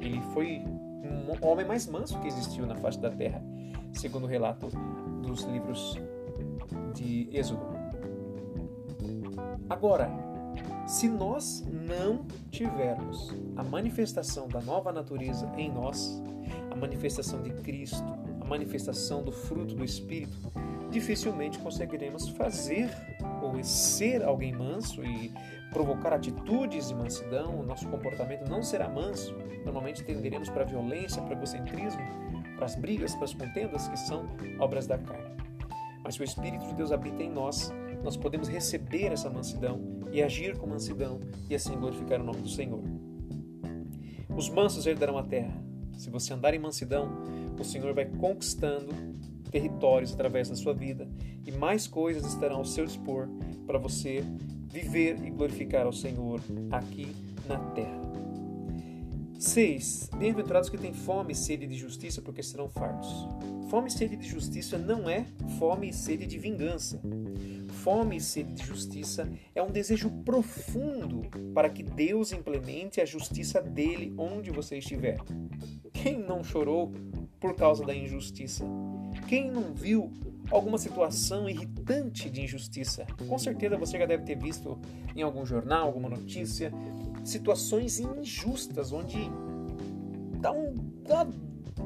ele 0.00 0.20
foi 0.32 0.58
um 0.58 1.46
homem 1.46 1.66
mais 1.66 1.86
manso 1.86 2.18
que 2.20 2.28
existiu 2.28 2.66
na 2.66 2.74
face 2.76 2.98
da 2.98 3.10
terra, 3.10 3.42
segundo 3.92 4.24
o 4.24 4.26
relato 4.26 4.68
dos 5.22 5.42
livros 5.44 5.98
de 6.94 7.28
Êxodo. 7.32 7.64
Agora, 9.68 10.10
se 10.86 11.08
nós 11.08 11.64
não 11.70 12.26
tivermos 12.50 13.34
a 13.56 13.62
manifestação 13.62 14.48
da 14.48 14.60
nova 14.60 14.92
natureza 14.92 15.50
em 15.56 15.70
nós, 15.72 16.22
a 16.70 16.76
manifestação 16.76 17.40
de 17.40 17.50
Cristo, 17.50 18.04
a 18.40 18.44
manifestação 18.44 19.22
do 19.22 19.32
fruto 19.32 19.74
do 19.74 19.84
Espírito, 19.84 20.36
dificilmente 20.90 21.58
conseguiremos 21.58 22.28
fazer 22.30 22.90
ou 23.40 23.62
ser 23.64 24.22
alguém 24.22 24.52
manso 24.52 25.02
e 25.02 25.32
provocar 25.72 26.12
atitudes 26.12 26.88
de 26.88 26.94
mansidão, 26.94 27.58
o 27.58 27.62
nosso 27.62 27.88
comportamento 27.88 28.48
não 28.48 28.62
será 28.62 28.88
manso. 28.88 29.34
Normalmente 29.64 30.04
tenderemos 30.04 30.48
para 30.48 30.62
a 30.62 30.66
violência, 30.66 31.22
para 31.22 31.34
o 31.34 31.36
egocentrismo, 31.38 32.02
para 32.56 32.66
as 32.66 32.76
brigas, 32.76 33.14
para 33.14 33.24
as 33.24 33.34
contendas 33.34 33.88
que 33.88 33.98
são 33.98 34.28
obras 34.58 34.86
da 34.86 34.98
carne. 34.98 35.32
Mas 36.04 36.14
se 36.14 36.20
o 36.20 36.24
Espírito 36.24 36.66
de 36.66 36.74
Deus 36.74 36.92
habita 36.92 37.22
em 37.22 37.30
nós, 37.30 37.72
nós 38.02 38.16
podemos 38.16 38.48
receber 38.48 39.12
essa 39.12 39.30
mansidão 39.30 39.80
e 40.12 40.22
agir 40.22 40.58
com 40.58 40.66
mansidão 40.66 41.20
e 41.48 41.54
assim 41.54 41.76
glorificar 41.76 42.20
o 42.20 42.24
nome 42.24 42.42
do 42.42 42.48
Senhor. 42.48 42.82
Os 44.36 44.48
mansos 44.48 44.86
herdarão 44.86 45.16
a 45.16 45.22
terra. 45.22 45.62
Se 45.96 46.10
você 46.10 46.32
andar 46.32 46.54
em 46.54 46.58
mansidão, 46.58 47.08
o 47.58 47.64
Senhor 47.64 47.94
vai 47.94 48.06
conquistando 48.06 48.92
territórios 49.50 50.12
através 50.12 50.48
da 50.48 50.56
sua 50.56 50.72
vida 50.72 51.08
e 51.46 51.52
mais 51.52 51.86
coisas 51.86 52.24
estarão 52.24 52.56
ao 52.56 52.64
seu 52.64 52.84
dispor 52.84 53.28
para 53.66 53.78
você 53.78 54.24
viver 54.72 55.22
e 55.22 55.30
glorificar 55.30 55.84
ao 55.84 55.92
Senhor 55.92 56.40
aqui 56.70 57.14
na 57.46 57.58
terra. 57.58 58.00
6. 59.38 60.10
Bem-aventurados 60.16 60.70
que 60.70 60.78
têm 60.78 60.94
fome 60.94 61.32
e 61.32 61.36
sede 61.36 61.66
de 61.66 61.76
justiça, 61.76 62.22
porque 62.22 62.42
serão 62.42 62.68
fartos. 62.68 63.10
Fome 63.68 63.88
e 63.88 63.90
sede 63.90 64.16
de 64.16 64.26
justiça 64.26 64.78
não 64.78 65.10
é 65.10 65.26
fome 65.58 65.90
e 65.90 65.92
sede 65.92 66.26
de 66.26 66.38
vingança. 66.38 67.00
Fome 67.82 68.16
e 68.16 68.20
sede 68.20 68.52
de 68.52 68.64
justiça 68.64 69.28
é 69.54 69.62
um 69.62 69.70
desejo 69.70 70.08
profundo 70.24 71.22
para 71.52 71.68
que 71.68 71.82
Deus 71.82 72.32
implemente 72.32 73.00
a 73.00 73.04
justiça 73.04 73.60
dele 73.60 74.14
onde 74.16 74.50
você 74.50 74.78
estiver. 74.78 75.18
Quem 75.92 76.18
não 76.18 76.44
chorou 76.44 76.92
por 77.40 77.54
causa 77.54 77.84
da 77.84 77.94
injustiça? 77.94 78.64
Quem 79.26 79.50
não 79.50 79.72
viu 79.72 80.12
alguma 80.50 80.78
situação 80.78 81.48
irritante 81.48 82.28
de 82.28 82.42
injustiça? 82.42 83.06
Com 83.28 83.38
certeza 83.38 83.76
você 83.76 83.98
já 83.98 84.06
deve 84.06 84.24
ter 84.24 84.36
visto 84.36 84.78
em 85.16 85.22
algum 85.22 85.44
jornal, 85.46 85.86
alguma 85.86 86.08
notícia, 86.08 86.72
situações 87.24 87.98
injustas 88.00 88.92
onde 88.92 89.18
dá 90.40 90.52
um 90.52 90.74
dá 91.06 91.26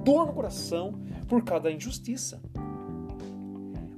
dor 0.04 0.26
no 0.26 0.32
coração 0.32 1.00
por 1.28 1.44
causa 1.44 1.64
da 1.64 1.72
injustiça. 1.72 2.40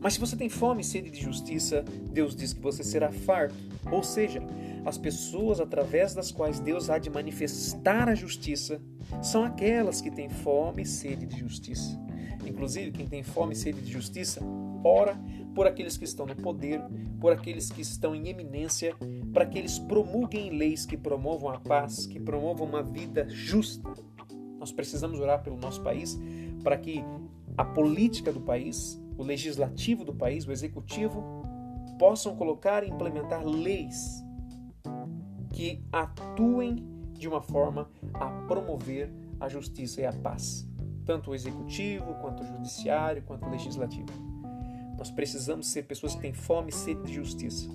Mas 0.00 0.14
se 0.14 0.20
você 0.20 0.36
tem 0.36 0.48
fome 0.48 0.82
e 0.82 0.84
sede 0.84 1.10
de 1.10 1.20
justiça, 1.20 1.84
Deus 2.10 2.34
diz 2.34 2.52
que 2.52 2.60
você 2.60 2.84
será 2.84 3.10
farto. 3.10 3.56
Ou 3.90 4.02
seja, 4.02 4.40
as 4.84 4.96
pessoas 4.96 5.60
através 5.60 6.14
das 6.14 6.30
quais 6.30 6.60
Deus 6.60 6.88
há 6.88 6.98
de 6.98 7.10
manifestar 7.10 8.08
a 8.08 8.14
justiça 8.14 8.80
são 9.22 9.44
aquelas 9.44 10.00
que 10.00 10.10
têm 10.10 10.28
fome 10.28 10.82
e 10.82 10.86
sede 10.86 11.26
de 11.26 11.38
justiça. 11.38 11.98
Inclusive, 12.48 12.90
quem 12.90 13.06
tem 13.06 13.22
fome 13.22 13.52
e 13.52 13.56
sede 13.56 13.80
de 13.80 13.92
justiça, 13.92 14.40
ora 14.84 15.18
por 15.54 15.66
aqueles 15.66 15.96
que 15.96 16.04
estão 16.04 16.26
no 16.26 16.36
poder, 16.36 16.80
por 17.20 17.32
aqueles 17.32 17.70
que 17.70 17.80
estão 17.80 18.14
em 18.14 18.28
eminência, 18.28 18.94
para 19.32 19.44
que 19.44 19.58
eles 19.58 19.78
promulguem 19.78 20.50
leis 20.50 20.86
que 20.86 20.96
promovam 20.96 21.50
a 21.50 21.58
paz, 21.58 22.06
que 22.06 22.20
promovam 22.20 22.66
uma 22.66 22.82
vida 22.82 23.28
justa. 23.28 23.92
Nós 24.58 24.72
precisamos 24.72 25.20
orar 25.20 25.42
pelo 25.42 25.56
nosso 25.56 25.82
país 25.82 26.18
para 26.62 26.76
que 26.76 27.04
a 27.56 27.64
política 27.64 28.32
do 28.32 28.40
país, 28.40 29.00
o 29.16 29.22
legislativo 29.22 30.04
do 30.04 30.14
país, 30.14 30.46
o 30.46 30.52
executivo, 30.52 31.24
possam 31.98 32.36
colocar 32.36 32.84
e 32.84 32.88
implementar 32.88 33.44
leis 33.44 34.24
que 35.50 35.82
atuem 35.90 36.76
de 37.14 37.26
uma 37.26 37.42
forma 37.42 37.90
a 38.14 38.26
promover 38.46 39.12
a 39.40 39.48
justiça 39.48 40.00
e 40.00 40.06
a 40.06 40.12
paz, 40.12 40.67
tanto 41.08 41.30
o 41.30 41.34
executivo, 41.34 42.16
quanto 42.16 42.42
o 42.42 42.46
judiciário, 42.46 43.22
quanto 43.22 43.46
o 43.46 43.50
legislativo. 43.50 44.12
Nós 44.98 45.10
precisamos 45.10 45.68
ser 45.68 45.84
pessoas 45.84 46.14
que 46.14 46.20
têm 46.20 46.34
fome 46.34 46.68
e 46.68 46.74
sede 46.74 47.02
de 47.02 47.14
justiça. 47.14 47.66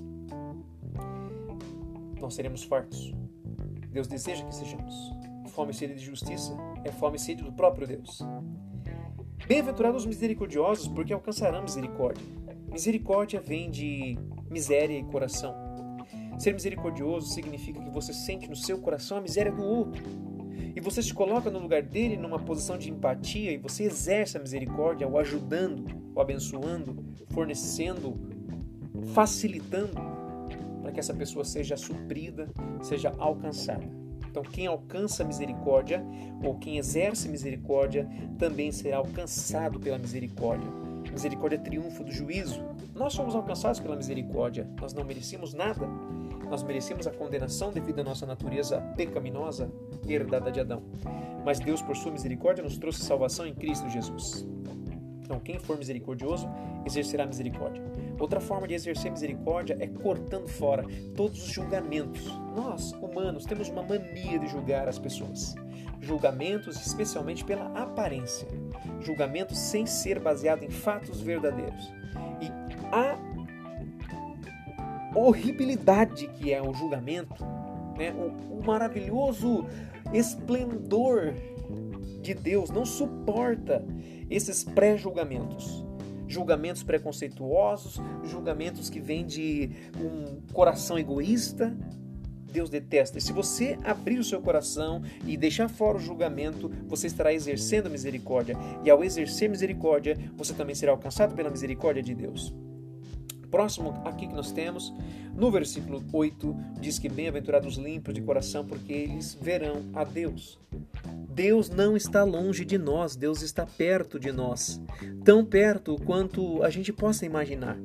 Nós 2.21 2.35
seremos 2.35 2.63
fartos. 2.63 3.11
Deus 3.89 4.07
deseja 4.07 4.45
que 4.45 4.53
sejamos. 4.53 4.93
Fome 5.47 5.71
e 5.71 5.73
sede 5.73 5.95
de 5.95 6.05
justiça 6.05 6.55
é 6.85 6.91
fome 6.91 7.15
e 7.15 7.19
sede 7.19 7.43
do 7.43 7.51
próprio 7.51 7.87
Deus. 7.87 8.21
Bem-aventurados 9.47 10.03
os 10.03 10.07
misericordiosos, 10.07 10.87
porque 10.87 11.11
alcançarão 11.11 11.63
misericórdia. 11.63 12.23
Misericórdia 12.71 13.39
vem 13.39 13.71
de 13.71 14.15
miséria 14.47 14.95
e 14.95 15.03
coração. 15.05 15.55
Ser 16.37 16.53
misericordioso 16.53 17.33
significa 17.33 17.81
que 17.81 17.89
você 17.89 18.13
sente 18.13 18.47
no 18.47 18.55
seu 18.55 18.77
coração 18.77 19.17
a 19.17 19.21
miséria 19.21 19.51
do 19.51 19.63
outro. 19.63 20.03
E 20.75 20.81
você 20.81 21.03
se 21.03 21.13
coloca 21.13 21.51
no 21.51 21.59
lugar 21.59 21.83
dele 21.83 22.17
numa 22.17 22.39
posição 22.39 22.77
de 22.77 22.89
empatia 22.89 23.51
e 23.51 23.57
você 23.57 23.83
exerce 23.83 24.37
a 24.37 24.39
misericórdia 24.39 25.07
o 25.07 25.17
ajudando, 25.17 25.85
o 26.15 26.19
abençoando, 26.19 26.97
fornecendo, 27.29 28.19
facilitando 29.13 30.01
para 30.81 30.91
que 30.91 30.99
essa 30.99 31.13
pessoa 31.13 31.45
seja 31.45 31.77
suprida, 31.77 32.49
seja 32.81 33.13
alcançada. 33.17 33.87
Então, 34.29 34.41
quem 34.41 34.65
alcança 34.65 35.23
misericórdia 35.23 36.03
ou 36.43 36.57
quem 36.57 36.79
exerce 36.79 37.29
misericórdia 37.29 38.09
também 38.39 38.71
será 38.71 38.97
alcançado 38.97 39.79
pela 39.79 39.99
misericórdia. 39.99 40.67
Misericórdia 41.11 41.57
é 41.57 41.59
triunfo 41.59 42.03
do 42.03 42.11
juízo. 42.11 42.63
Nós 42.95 43.13
somos 43.13 43.35
alcançados 43.35 43.79
pela 43.79 43.95
misericórdia. 43.95 44.67
Nós 44.81 44.91
não 44.91 45.03
merecíamos 45.03 45.53
nada. 45.53 45.87
Nós 46.49 46.63
merecíamos 46.63 47.05
a 47.05 47.11
condenação 47.11 47.71
devido 47.71 47.99
à 47.99 48.03
nossa 48.03 48.25
natureza 48.25 48.81
pecaminosa 48.97 49.71
herdada 50.11 50.51
de 50.51 50.59
Adão. 50.59 50.83
Mas 51.45 51.59
Deus, 51.59 51.81
por 51.81 51.95
sua 51.95 52.11
misericórdia, 52.11 52.63
nos 52.63 52.77
trouxe 52.77 53.01
salvação 53.01 53.45
em 53.45 53.53
Cristo 53.53 53.89
Jesus. 53.89 54.47
Então, 55.21 55.39
quem 55.39 55.57
for 55.59 55.77
misericordioso, 55.77 56.49
exercerá 56.85 57.25
misericórdia. 57.25 57.81
Outra 58.19 58.39
forma 58.39 58.67
de 58.67 58.73
exercer 58.73 59.11
misericórdia 59.11 59.77
é 59.79 59.87
cortando 59.87 60.47
fora 60.47 60.85
todos 61.15 61.43
os 61.43 61.51
julgamentos. 61.51 62.25
Nós, 62.55 62.91
humanos, 62.93 63.45
temos 63.45 63.69
uma 63.69 63.83
mania 63.83 64.37
de 64.37 64.47
julgar 64.47 64.87
as 64.87 64.99
pessoas. 64.99 65.55
Julgamentos, 66.01 66.85
especialmente 66.85 67.43
pela 67.43 67.65
aparência. 67.79 68.47
Julgamentos 68.99 69.57
sem 69.57 69.85
ser 69.85 70.19
baseado 70.19 70.63
em 70.63 70.69
fatos 70.69 71.21
verdadeiros. 71.21 71.93
E 72.41 72.51
a 72.91 73.17
horribilidade 75.15 76.27
que 76.27 76.51
é 76.53 76.61
o 76.61 76.73
julgamento, 76.73 77.45
né? 77.97 78.13
o, 78.13 78.59
o 78.59 78.65
maravilhoso 78.65 79.65
esplendor 80.13 81.33
de 82.21 82.33
Deus 82.33 82.69
não 82.69 82.85
suporta 82.85 83.85
esses 84.29 84.63
pré-julgamentos. 84.63 85.85
Julgamentos 86.27 86.81
preconceituosos, 86.83 87.99
julgamentos 88.23 88.89
que 88.89 88.99
vêm 88.99 89.25
de 89.25 89.69
um 89.99 90.41
coração 90.53 90.97
egoísta. 90.97 91.75
Deus 92.51 92.69
detesta. 92.69 93.17
E 93.17 93.21
se 93.21 93.33
você 93.33 93.77
abrir 93.83 94.19
o 94.19 94.23
seu 94.23 94.39
coração 94.39 95.01
e 95.25 95.35
deixar 95.35 95.67
fora 95.67 95.97
o 95.97 96.01
julgamento, 96.01 96.71
você 96.87 97.07
estará 97.07 97.33
exercendo 97.33 97.89
misericórdia. 97.89 98.55
E 98.83 98.89
ao 98.89 99.03
exercer 99.03 99.49
misericórdia, 99.49 100.17
você 100.37 100.53
também 100.53 100.75
será 100.75 100.91
alcançado 100.91 101.35
pela 101.35 101.49
misericórdia 101.49 102.03
de 102.03 102.13
Deus. 102.13 102.53
Próximo 103.53 104.01
aqui 104.03 104.25
que 104.25 104.33
nós 104.33 104.51
temos, 104.51 104.91
no 105.35 105.51
versículo 105.51 106.03
8, 106.11 106.55
diz 106.81 106.97
que 106.97 107.07
bem-aventurados 107.07 107.75
limpos 107.75 108.11
de 108.11 108.19
coração, 108.19 108.65
porque 108.65 108.91
eles 108.91 109.37
verão 109.39 109.83
a 109.93 110.03
Deus. 110.03 110.59
Deus 111.29 111.69
não 111.69 111.95
está 111.95 112.23
longe 112.23 112.65
de 112.65 112.79
nós, 112.79 113.15
Deus 113.15 113.43
está 113.43 113.63
perto 113.63 114.19
de 114.19 114.31
nós, 114.31 114.81
tão 115.23 115.45
perto 115.45 115.95
quanto 116.03 116.63
a 116.63 116.71
gente 116.71 116.91
possa 116.91 117.27
imaginar. 117.27 117.77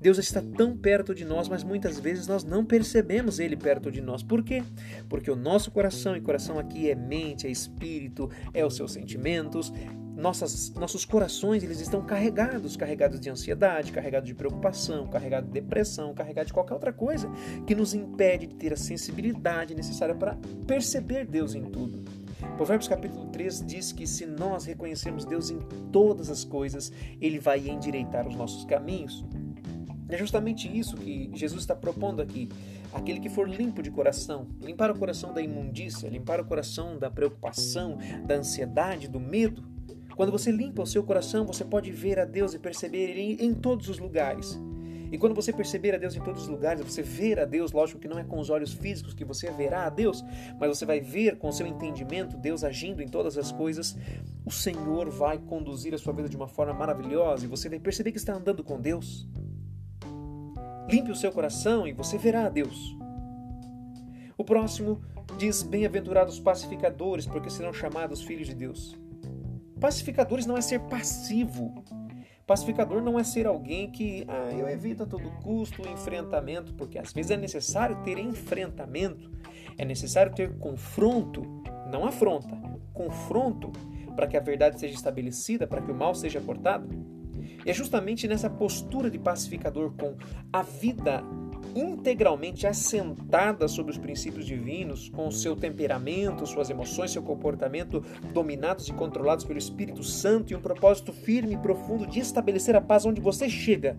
Deus 0.00 0.18
está 0.18 0.42
tão 0.42 0.76
perto 0.76 1.14
de 1.14 1.24
nós, 1.24 1.48
mas 1.48 1.62
muitas 1.62 2.00
vezes 2.00 2.26
nós 2.26 2.42
não 2.42 2.64
percebemos 2.64 3.38
Ele 3.38 3.56
perto 3.56 3.92
de 3.92 4.00
nós. 4.00 4.24
Por 4.24 4.42
quê? 4.42 4.64
Porque 5.08 5.30
o 5.30 5.36
nosso 5.36 5.70
coração, 5.70 6.16
e 6.16 6.20
coração 6.20 6.58
aqui 6.58 6.90
é 6.90 6.96
mente, 6.96 7.46
é 7.46 7.50
espírito, 7.50 8.28
é 8.52 8.66
os 8.66 8.74
seus 8.74 8.90
sentimentos, 8.90 9.72
nossas, 10.16 10.70
nossos 10.74 11.04
corações 11.04 11.62
eles 11.62 11.80
estão 11.80 12.02
carregados, 12.02 12.76
carregados 12.76 13.20
de 13.20 13.30
ansiedade, 13.30 13.92
carregados 13.92 14.28
de 14.28 14.34
preocupação, 14.34 15.06
carregados 15.08 15.50
de 15.50 15.60
depressão, 15.60 16.14
carregados 16.14 16.48
de 16.48 16.52
qualquer 16.52 16.74
outra 16.74 16.92
coisa 16.92 17.30
que 17.66 17.74
nos 17.74 17.94
impede 17.94 18.46
de 18.46 18.54
ter 18.54 18.72
a 18.72 18.76
sensibilidade 18.76 19.74
necessária 19.74 20.14
para 20.14 20.36
perceber 20.66 21.26
Deus 21.26 21.54
em 21.54 21.64
tudo. 21.64 22.04
Provérbios 22.56 22.88
capítulo 22.88 23.26
3 23.28 23.64
diz 23.66 23.92
que 23.92 24.06
se 24.06 24.26
nós 24.26 24.64
reconhecermos 24.64 25.24
Deus 25.24 25.50
em 25.50 25.58
todas 25.90 26.28
as 26.28 26.44
coisas, 26.44 26.92
Ele 27.20 27.38
vai 27.38 27.68
endireitar 27.68 28.26
os 28.28 28.34
nossos 28.34 28.64
caminhos. 28.64 29.24
É 30.08 30.18
justamente 30.18 30.68
isso 30.68 30.96
que 30.96 31.30
Jesus 31.34 31.62
está 31.62 31.74
propondo 31.74 32.20
aqui. 32.20 32.48
Aquele 32.92 33.18
que 33.18 33.30
for 33.30 33.48
limpo 33.48 33.82
de 33.82 33.90
coração, 33.90 34.46
limpar 34.60 34.90
o 34.90 34.98
coração 34.98 35.32
da 35.32 35.40
imundícia, 35.40 36.10
limpar 36.10 36.38
o 36.38 36.44
coração 36.44 36.98
da 36.98 37.10
preocupação, 37.10 37.96
da 38.26 38.34
ansiedade, 38.34 39.08
do 39.08 39.18
medo. 39.18 39.71
Quando 40.16 40.32
você 40.32 40.50
limpa 40.50 40.82
o 40.82 40.86
seu 40.86 41.02
coração, 41.02 41.46
você 41.46 41.64
pode 41.64 41.90
ver 41.90 42.18
a 42.18 42.24
Deus 42.24 42.54
e 42.54 42.58
perceber 42.58 43.10
Ele 43.10 43.44
em 43.44 43.54
todos 43.54 43.88
os 43.88 43.98
lugares. 43.98 44.58
E 45.12 45.18
quando 45.18 45.34
você 45.34 45.52
perceber 45.52 45.94
a 45.94 45.98
Deus 45.98 46.16
em 46.16 46.20
todos 46.22 46.44
os 46.44 46.48
lugares, 46.48 46.82
você 46.82 47.02
ver 47.02 47.38
a 47.38 47.44
Deus, 47.44 47.70
lógico 47.70 48.00
que 48.00 48.08
não 48.08 48.18
é 48.18 48.24
com 48.24 48.38
os 48.38 48.48
olhos 48.48 48.72
físicos 48.72 49.12
que 49.12 49.26
você 49.26 49.50
verá 49.50 49.84
a 49.84 49.90
Deus, 49.90 50.24
mas 50.58 50.70
você 50.70 50.86
vai 50.86 51.00
ver 51.00 51.36
com 51.36 51.48
o 51.48 51.52
seu 51.52 51.66
entendimento 51.66 52.38
Deus 52.38 52.64
agindo 52.64 53.02
em 53.02 53.06
todas 53.06 53.36
as 53.36 53.52
coisas, 53.52 53.94
o 54.42 54.50
Senhor 54.50 55.10
vai 55.10 55.36
conduzir 55.36 55.92
a 55.92 55.98
sua 55.98 56.14
vida 56.14 56.30
de 56.30 56.36
uma 56.36 56.48
forma 56.48 56.72
maravilhosa 56.72 57.44
e 57.44 57.48
você 57.48 57.68
vai 57.68 57.78
perceber 57.78 58.10
que 58.10 58.16
está 58.16 58.32
andando 58.32 58.64
com 58.64 58.80
Deus. 58.80 59.28
Limpe 60.88 61.10
o 61.10 61.16
seu 61.16 61.30
coração 61.30 61.86
e 61.86 61.92
você 61.92 62.16
verá 62.16 62.46
a 62.46 62.48
Deus. 62.48 62.96
O 64.38 64.44
próximo 64.44 65.02
diz: 65.38 65.62
Bem-aventurados 65.62 66.40
pacificadores, 66.40 67.26
porque 67.26 67.50
serão 67.50 67.72
chamados 67.72 68.22
filhos 68.22 68.46
de 68.46 68.54
Deus. 68.54 69.01
Pacificadores 69.82 70.46
não 70.46 70.56
é 70.56 70.60
ser 70.60 70.78
passivo, 70.80 71.74
Pacificador 72.46 73.00
não 73.00 73.18
é 73.18 73.24
ser 73.24 73.46
alguém 73.46 73.90
que 73.90 74.24
ah, 74.28 74.52
eu 74.52 74.68
evito 74.68 75.04
a 75.04 75.06
todo 75.06 75.30
custo 75.42 75.82
o 75.82 75.88
enfrentamento, 75.88 76.74
porque 76.74 76.98
às 76.98 77.12
vezes 77.12 77.30
é 77.30 77.36
necessário 77.36 78.02
ter 78.02 78.18
enfrentamento, 78.18 79.30
é 79.78 79.84
necessário 79.84 80.32
ter 80.34 80.56
confronto, 80.58 81.62
não 81.90 82.04
afronta, 82.04 82.56
confronto 82.92 83.72
para 84.14 84.26
que 84.26 84.36
a 84.36 84.40
verdade 84.40 84.78
seja 84.78 84.94
estabelecida, 84.94 85.66
para 85.66 85.80
que 85.80 85.90
o 85.90 85.94
mal 85.94 86.14
seja 86.14 86.40
cortado. 86.40 86.88
E 87.64 87.70
é 87.70 87.72
justamente 87.72 88.28
nessa 88.28 88.50
postura 88.50 89.10
de 89.10 89.18
pacificador 89.18 89.92
com 89.92 90.16
a 90.52 90.62
vida 90.62 91.24
integralmente 91.74 92.66
assentada 92.66 93.66
sobre 93.68 93.92
os 93.92 93.98
princípios 93.98 94.46
divinos, 94.46 95.08
com 95.08 95.30
seu 95.30 95.56
temperamento, 95.56 96.46
suas 96.46 96.70
emoções, 96.70 97.10
seu 97.10 97.22
comportamento 97.22 98.04
dominados 98.32 98.88
e 98.88 98.92
controlados 98.92 99.44
pelo 99.44 99.58
Espírito 99.58 100.02
Santo 100.02 100.52
e 100.52 100.56
um 100.56 100.60
propósito 100.60 101.12
firme 101.12 101.54
e 101.54 101.58
profundo 101.58 102.06
de 102.06 102.20
estabelecer 102.20 102.76
a 102.76 102.80
paz 102.80 103.04
onde 103.06 103.20
você 103.20 103.48
chega. 103.48 103.96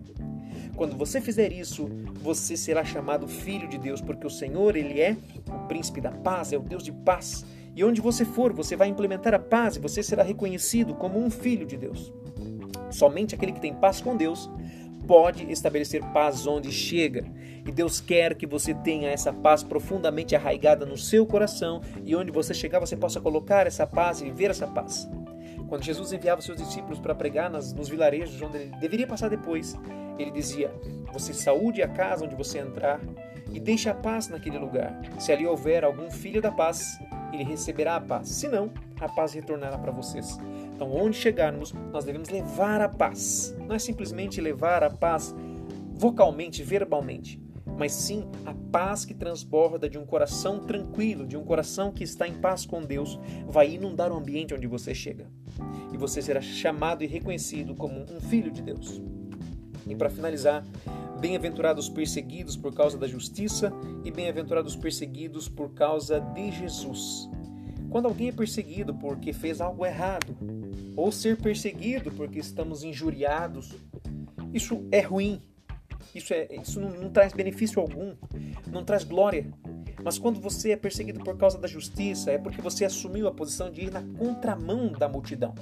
Quando 0.76 0.96
você 0.96 1.20
fizer 1.20 1.52
isso, 1.52 1.88
você 2.20 2.56
será 2.56 2.84
chamado 2.84 3.28
filho 3.28 3.68
de 3.68 3.78
Deus, 3.78 4.00
porque 4.00 4.26
o 4.26 4.30
Senhor, 4.30 4.74
ele 4.74 5.00
é 5.00 5.16
o 5.48 5.66
príncipe 5.68 6.00
da 6.00 6.10
paz, 6.10 6.52
é 6.52 6.58
o 6.58 6.62
Deus 6.62 6.82
de 6.82 6.90
paz. 6.90 7.44
E 7.76 7.84
onde 7.84 8.00
você 8.00 8.24
for, 8.24 8.52
você 8.52 8.74
vai 8.74 8.88
implementar 8.88 9.34
a 9.34 9.38
paz 9.38 9.76
e 9.76 9.80
você 9.80 10.02
será 10.02 10.22
reconhecido 10.22 10.94
como 10.94 11.18
um 11.18 11.30
filho 11.30 11.66
de 11.66 11.76
Deus. 11.76 12.12
Somente 12.90 13.34
aquele 13.34 13.52
que 13.52 13.60
tem 13.60 13.74
paz 13.74 14.00
com 14.00 14.16
Deus 14.16 14.48
pode 15.06 15.50
estabelecer 15.50 16.02
paz 16.12 16.46
onde 16.46 16.70
chega. 16.72 17.24
E 17.66 17.72
Deus 17.72 18.00
quer 18.00 18.34
que 18.34 18.46
você 18.46 18.74
tenha 18.74 19.10
essa 19.10 19.32
paz 19.32 19.62
profundamente 19.62 20.36
arraigada 20.36 20.84
no 20.84 20.98
seu 20.98 21.24
coração 21.24 21.80
e 22.04 22.14
onde 22.14 22.30
você 22.30 22.52
chegar 22.52 22.78
você 22.78 22.96
possa 22.96 23.20
colocar 23.20 23.66
essa 23.66 23.86
paz 23.86 24.20
e 24.20 24.24
viver 24.24 24.50
essa 24.50 24.66
paz. 24.66 25.08
Quando 25.68 25.82
Jesus 25.82 26.12
enviava 26.12 26.42
seus 26.42 26.58
discípulos 26.58 26.98
para 26.98 27.14
pregar 27.14 27.50
nas, 27.50 27.72
nos 27.72 27.88
vilarejos 27.88 28.40
onde 28.42 28.58
ele 28.58 28.76
deveria 28.76 29.06
passar 29.06 29.28
depois, 29.28 29.76
ele 30.18 30.30
dizia: 30.30 30.70
Você 31.12 31.32
saúde 31.32 31.82
a 31.82 31.88
casa 31.88 32.24
onde 32.24 32.34
você 32.34 32.58
entrar 32.58 33.00
e 33.50 33.58
deixe 33.58 33.88
a 33.88 33.94
paz 33.94 34.28
naquele 34.28 34.58
lugar. 34.58 35.00
Se 35.18 35.32
ali 35.32 35.46
houver 35.46 35.84
algum 35.84 36.10
filho 36.10 36.42
da 36.42 36.50
paz, 36.50 36.98
ele 37.32 37.44
receberá 37.44 37.96
a 37.96 38.00
paz. 38.00 38.28
Se 38.28 38.48
não, 38.48 38.70
a 39.00 39.08
paz 39.08 39.32
retornará 39.32 39.78
para 39.78 39.92
vocês. 39.92 40.38
Então, 40.74 40.92
onde 40.92 41.16
chegarmos, 41.16 41.72
nós 41.92 42.04
devemos 42.04 42.28
levar 42.28 42.80
a 42.80 42.88
paz. 42.88 43.54
Não 43.66 43.74
é 43.74 43.78
simplesmente 43.78 44.40
levar 44.40 44.82
a 44.82 44.90
paz 44.90 45.34
vocalmente, 45.92 46.62
verbalmente, 46.62 47.40
mas 47.78 47.92
sim 47.92 48.26
a 48.44 48.52
paz 48.72 49.04
que 49.04 49.14
transborda 49.14 49.88
de 49.88 49.96
um 49.96 50.04
coração 50.04 50.58
tranquilo, 50.58 51.26
de 51.26 51.36
um 51.36 51.44
coração 51.44 51.92
que 51.92 52.02
está 52.02 52.26
em 52.26 52.34
paz 52.34 52.66
com 52.66 52.82
Deus, 52.82 53.18
vai 53.46 53.72
inundar 53.72 54.12
o 54.12 54.16
ambiente 54.16 54.52
onde 54.52 54.66
você 54.66 54.94
chega. 54.94 55.28
E 55.92 55.96
você 55.96 56.20
será 56.20 56.40
chamado 56.40 57.04
e 57.04 57.06
reconhecido 57.06 57.74
como 57.74 58.00
um 58.00 58.20
filho 58.20 58.50
de 58.50 58.60
Deus. 58.60 59.00
E 59.86 59.94
para 59.94 60.10
finalizar, 60.10 60.64
bem-aventurados 61.20 61.88
perseguidos 61.88 62.56
por 62.56 62.74
causa 62.74 62.98
da 62.98 63.06
justiça 63.06 63.72
e 64.04 64.10
bem-aventurados 64.10 64.74
perseguidos 64.74 65.48
por 65.48 65.72
causa 65.72 66.20
de 66.20 66.50
Jesus. 66.50 67.30
Quando 67.90 68.06
alguém 68.06 68.28
é 68.28 68.32
perseguido 68.32 68.92
porque 68.92 69.32
fez 69.32 69.60
algo 69.60 69.86
errado, 69.86 70.36
ou 70.96 71.10
ser 71.10 71.36
perseguido 71.36 72.10
porque 72.12 72.38
estamos 72.38 72.82
injuriados, 72.82 73.74
isso 74.52 74.86
é 74.90 75.00
ruim. 75.00 75.40
Isso, 76.14 76.32
é, 76.32 76.48
isso 76.62 76.80
não, 76.80 76.90
não 76.90 77.10
traz 77.10 77.32
benefício 77.32 77.80
algum, 77.80 78.14
não 78.70 78.84
traz 78.84 79.02
glória. 79.02 79.50
Mas 80.02 80.18
quando 80.18 80.40
você 80.40 80.70
é 80.70 80.76
perseguido 80.76 81.20
por 81.20 81.36
causa 81.36 81.58
da 81.58 81.66
justiça, 81.66 82.30
é 82.30 82.38
porque 82.38 82.60
você 82.60 82.84
assumiu 82.84 83.26
a 83.26 83.32
posição 83.32 83.70
de 83.70 83.82
ir 83.82 83.90
na 83.90 84.02
contramão 84.02 84.92
da 84.92 85.08
multidão. 85.08 85.54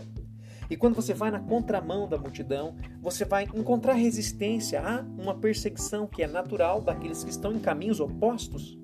E 0.69 0.77
quando 0.77 0.95
você 0.95 1.13
vai 1.13 1.31
na 1.31 1.41
contramão 1.41 2.09
da 2.09 2.17
multidão, 2.17 2.75
você 3.01 3.25
vai 3.25 3.45
encontrar 3.45 3.93
resistência 3.93 4.81
a 4.81 5.03
uma 5.19 5.35
perseguição 5.35 6.07
que 6.07 6.23
é 6.23 6.27
natural 6.27 6.81
daqueles 6.81 7.23
que 7.23 7.31
estão 7.31 7.53
em 7.53 7.59
caminhos 7.59 8.01
opostos. 8.01 8.79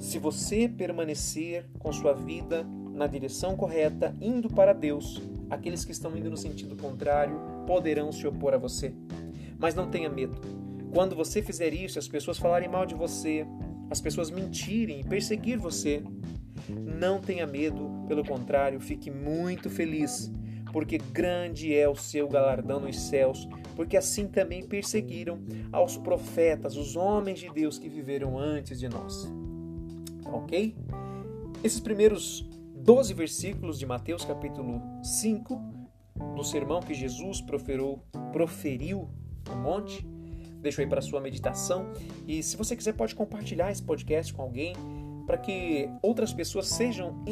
Se 0.00 0.18
você 0.18 0.68
permanecer 0.68 1.68
com 1.78 1.92
sua 1.92 2.12
vida 2.12 2.66
na 2.92 3.06
direção 3.06 3.56
correta, 3.56 4.14
indo 4.20 4.48
para 4.48 4.72
Deus, 4.72 5.20
aqueles 5.50 5.84
que 5.84 5.92
estão 5.92 6.16
indo 6.16 6.30
no 6.30 6.36
sentido 6.36 6.76
contrário 6.76 7.40
poderão 7.66 8.12
se 8.12 8.26
opor 8.26 8.54
a 8.54 8.58
você. 8.58 8.94
Mas 9.58 9.74
não 9.74 9.88
tenha 9.88 10.08
medo. 10.08 10.40
Quando 10.92 11.16
você 11.16 11.42
fizer 11.42 11.72
isso, 11.72 11.98
as 11.98 12.08
pessoas 12.08 12.38
falarem 12.38 12.68
mal 12.68 12.84
de 12.84 12.94
você, 12.94 13.46
as 13.90 14.00
pessoas 14.00 14.30
mentirem 14.30 15.00
e 15.00 15.04
perseguir 15.04 15.58
você, 15.58 16.02
não 16.68 17.20
tenha 17.20 17.46
medo, 17.46 18.04
pelo 18.06 18.24
contrário, 18.24 18.80
fique 18.80 19.10
muito 19.10 19.70
feliz, 19.70 20.30
porque 20.72 20.98
grande 20.98 21.74
é 21.74 21.88
o 21.88 21.94
seu 21.94 22.28
galardão 22.28 22.80
nos 22.80 22.98
céus, 22.98 23.48
porque 23.74 23.96
assim 23.96 24.28
também 24.28 24.62
perseguiram 24.62 25.38
aos 25.72 25.96
profetas, 25.96 26.76
os 26.76 26.94
homens 26.94 27.40
de 27.40 27.50
Deus 27.50 27.78
que 27.78 27.88
viveram 27.88 28.38
antes 28.38 28.78
de 28.78 28.88
nós 28.88 29.30
ok? 30.32 30.74
Esses 31.62 31.80
primeiros 31.80 32.48
12 32.82 33.14
versículos 33.14 33.78
de 33.78 33.86
Mateus 33.86 34.24
capítulo 34.24 34.82
5, 35.04 35.56
do 36.34 36.42
sermão 36.42 36.80
que 36.80 36.92
Jesus 36.92 37.40
proferiu, 37.40 38.02
proferiu 38.32 39.08
no 39.48 39.56
monte, 39.56 40.04
deixo 40.60 40.80
aí 40.80 40.86
para 40.88 41.00
sua 41.00 41.20
meditação. 41.20 41.92
E 42.26 42.42
se 42.42 42.56
você 42.56 42.74
quiser, 42.74 42.94
pode 42.94 43.14
compartilhar 43.14 43.70
esse 43.70 43.80
podcast 43.80 44.34
com 44.34 44.42
alguém 44.42 44.74
para 45.28 45.38
que 45.38 45.88
outras 46.02 46.32
pessoas 46.32 46.66
sejam 46.66 47.24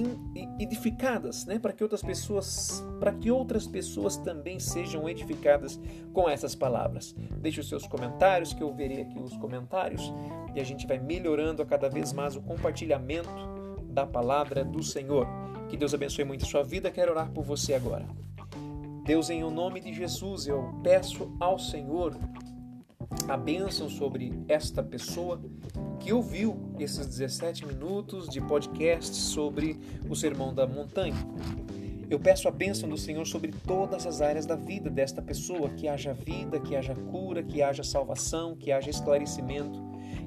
edificadas, 0.57 1.45
né? 1.45 1.59
Para 1.59 1.73
que 1.73 1.83
outras 1.83 2.01
pessoas, 2.03 2.85
para 3.01 3.13
que 3.13 3.29
outras 3.29 3.67
pessoas 3.67 4.17
também 4.17 4.61
sejam 4.61 5.09
edificadas 5.09 5.81
com 6.13 6.29
essas 6.29 6.55
palavras. 6.55 7.13
Deixe 7.41 7.59
os 7.59 7.69
seus 7.69 7.89
comentários, 7.89 8.55
que 8.55 8.63
eu 8.63 8.73
verei 8.73 9.03
aqui 9.03 9.19
os 9.19 9.37
comentários 9.37 10.13
e 10.55 10.61
a 10.61 10.65
gente 10.65 10.87
vai 10.87 11.01
melhorando 11.01 11.61
a 11.61 11.67
cada 11.67 11.89
vez 11.89 12.13
mais 12.13 12.37
o 12.37 12.41
compartilhamento 12.41 13.60
da 13.91 14.07
palavra 14.07 14.65
do 14.65 14.83
Senhor. 14.83 15.27
Que 15.69 15.77
Deus 15.77 15.93
abençoe 15.95 16.25
muito 16.25 16.45
a 16.45 16.49
sua 16.49 16.63
vida. 16.63 16.91
Quero 16.91 17.13
orar 17.13 17.31
por 17.31 17.45
você 17.45 17.75
agora. 17.75 18.07
Deus, 19.05 19.31
em 19.31 19.43
o 19.43 19.51
nome 19.51 19.81
de 19.81 19.93
Jesus, 19.93 20.47
eu 20.47 20.75
peço 20.83 21.35
ao 21.41 21.59
Senhor 21.59 22.17
a 23.29 23.37
bênção 23.37 23.89
sobre 23.89 24.33
esta 24.49 24.83
pessoa 24.83 25.41
que 25.99 26.13
ouviu 26.13 26.75
esses 26.79 27.07
17 27.07 27.67
minutos 27.67 28.29
de 28.29 28.41
podcast 28.41 29.15
sobre 29.15 29.79
o 30.09 30.15
Sermão 30.15 30.55
da 30.55 30.67
Montanha. 30.67 31.15
Eu 32.09 32.19
peço 32.19 32.49
a 32.49 32.51
bênção 32.51 32.89
do 32.89 32.97
Senhor 32.97 33.25
sobre 33.27 33.53
todas 33.67 34.07
as 34.07 34.21
áreas 34.21 34.45
da 34.45 34.57
vida 34.57 34.91
desta 34.91 35.23
pessoa, 35.23 35.71
que 35.71 35.87
haja 35.87 36.13
vida, 36.13 36.59
que 36.59 36.75
haja 36.75 36.95
cura, 36.95 37.43
que 37.43 37.63
haja 37.63 37.85
salvação, 37.85 38.57
que 38.57 38.73
haja 38.73 38.91
esclarecimento, 38.91 39.81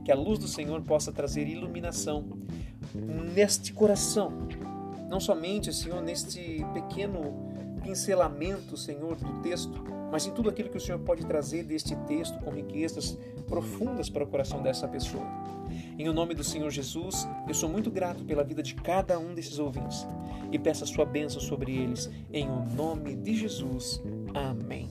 que 0.06 0.12
a 0.12 0.16
luz 0.16 0.40
do 0.40 0.48
Senhor 0.48 0.82
possa 0.84 1.12
trazer 1.12 1.48
iluminação 1.48 2.26
neste 2.94 3.74
coração, 3.74 4.32
não 5.10 5.20
somente, 5.20 5.74
Senhor, 5.74 6.02
neste 6.02 6.66
pequeno 6.74 7.52
pincelamento, 7.84 8.78
Senhor, 8.78 9.16
do 9.16 9.42
texto, 9.42 9.84
mas 10.12 10.26
em 10.26 10.32
tudo 10.32 10.50
aquilo 10.50 10.70
que 10.70 10.78
o 10.78 10.82
Senhor 10.82 11.00
pode 11.00 11.26
trazer 11.26 11.64
deste 11.64 11.96
texto 12.08 12.40
com 12.40 12.52
riquezas 12.52 13.18
profundas 13.48 14.10
para 14.10 14.24
o 14.24 14.28
coração 14.28 14.62
dessa 14.62 14.88
pessoa. 14.88 15.26
Em 15.98 16.08
o 16.08 16.14
nome 16.14 16.34
do 16.34 16.44
Senhor 16.44 16.70
Jesus, 16.70 17.28
eu 17.48 17.54
sou 17.54 17.70
muito 17.70 17.92
grato 17.92 18.24
pela 18.24 18.44
vida 18.44 18.64
de 18.64 18.76
cada 18.76 19.20
um 19.20 19.34
desses 19.34 19.60
ouvintes 19.60 20.08
e 20.52 20.58
peço 20.58 20.84
a 20.84 20.88
sua 20.88 21.06
bênção 21.06 21.42
sobre 21.42 21.76
eles. 21.76 22.10
Em 22.32 22.50
o 22.50 22.64
nome 22.76 23.16
de 23.16 23.36
Jesus. 23.36 24.02
Amém. 24.34 24.83